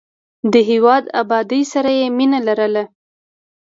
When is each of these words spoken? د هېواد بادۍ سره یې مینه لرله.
د 0.53 0.53
هېواد 0.69 1.03
بادۍ 1.29 1.63
سره 1.73 1.89
یې 1.99 2.07
مینه 2.17 2.39
لرله. 2.47 2.83